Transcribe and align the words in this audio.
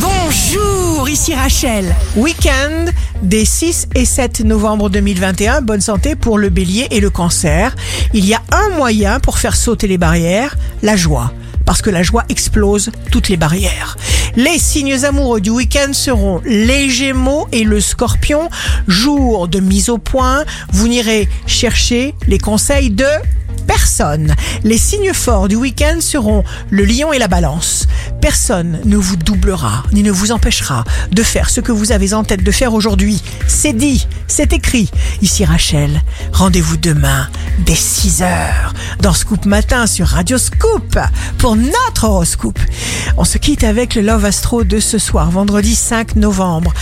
Bonjour, 0.00 1.08
ici 1.08 1.34
Rachel. 1.34 1.94
Week-end 2.16 2.86
des 3.22 3.44
6 3.44 3.88
et 3.94 4.04
7 4.04 4.40
novembre 4.40 4.90
2021. 4.90 5.60
Bonne 5.62 5.80
santé 5.80 6.14
pour 6.14 6.38
le 6.38 6.50
bélier 6.50 6.86
et 6.90 7.00
le 7.00 7.10
cancer. 7.10 7.74
Il 8.14 8.24
y 8.24 8.34
a 8.34 8.42
un 8.52 8.76
moyen 8.76 9.18
pour 9.18 9.38
faire 9.38 9.56
sauter 9.56 9.88
les 9.88 9.98
barrières, 9.98 10.56
la 10.82 10.96
joie. 10.96 11.32
Parce 11.64 11.82
que 11.82 11.90
la 11.90 12.02
joie 12.02 12.24
explose 12.28 12.90
toutes 13.10 13.28
les 13.28 13.36
barrières. 13.36 13.96
Les 14.36 14.58
signes 14.58 15.04
amoureux 15.04 15.40
du 15.40 15.50
week-end 15.50 15.92
seront 15.92 16.40
les 16.44 16.88
gémeaux 16.88 17.48
et 17.52 17.64
le 17.64 17.80
scorpion. 17.80 18.48
Jour 18.86 19.48
de 19.48 19.60
mise 19.60 19.88
au 19.88 19.98
point, 19.98 20.44
vous 20.72 20.88
n'irez 20.88 21.28
chercher 21.46 22.14
les 22.26 22.38
conseils 22.38 22.90
de 22.90 23.06
personne. 23.66 24.34
Les 24.64 24.78
signes 24.78 25.12
forts 25.12 25.46
du 25.48 25.56
week-end 25.56 26.00
seront 26.00 26.42
le 26.70 26.84
lion 26.84 27.12
et 27.12 27.18
la 27.18 27.28
balance. 27.28 27.77
Personne 28.20 28.80
ne 28.84 28.96
vous 28.96 29.16
doublera 29.16 29.84
ni 29.92 30.02
ne 30.02 30.10
vous 30.10 30.32
empêchera 30.32 30.84
de 31.12 31.22
faire 31.22 31.50
ce 31.50 31.60
que 31.60 31.72
vous 31.72 31.92
avez 31.92 32.14
en 32.14 32.24
tête 32.24 32.42
de 32.42 32.50
faire 32.50 32.74
aujourd'hui. 32.74 33.22
C'est 33.46 33.72
dit, 33.72 34.06
c'est 34.26 34.52
écrit. 34.52 34.90
Ici 35.22 35.44
Rachel, 35.44 36.02
rendez-vous 36.32 36.76
demain 36.76 37.28
dès 37.60 37.74
6 37.74 38.22
heures 38.22 38.74
dans 39.00 39.12
Scoop 39.12 39.44
Matin 39.44 39.86
sur 39.86 40.08
Radio 40.08 40.36
Scoop 40.36 40.98
pour 41.38 41.56
notre 41.56 42.04
horoscope. 42.04 42.58
On 43.16 43.24
se 43.24 43.38
quitte 43.38 43.64
avec 43.64 43.94
le 43.94 44.02
Love 44.02 44.24
Astro 44.24 44.64
de 44.64 44.80
ce 44.80 44.98
soir, 44.98 45.30
vendredi 45.30 45.74
5 45.74 46.16
novembre, 46.16 46.74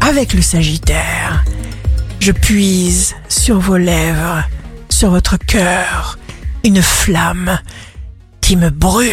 avec 0.00 0.34
le 0.34 0.42
Sagittaire. 0.42 1.44
Je 2.20 2.32
puise 2.32 3.14
sur 3.28 3.58
vos 3.58 3.76
lèvres, 3.76 4.44
sur 4.88 5.10
votre 5.10 5.36
cœur, 5.36 6.18
une 6.64 6.82
flamme 6.82 7.58
qui 8.40 8.56
me 8.56 8.70
brûle. 8.70 9.12